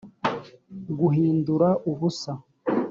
[0.97, 2.31] guhindura ubusa